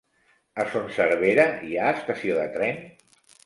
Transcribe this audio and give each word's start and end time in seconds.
A 0.63 0.65
Son 0.71 0.87
Servera 0.95 1.47
hi 1.69 1.77
ha 1.85 1.95
estació 2.01 2.41
de 2.41 2.51
tren? 2.59 2.85